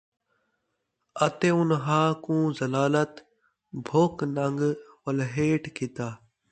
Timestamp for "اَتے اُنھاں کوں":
1.25-2.43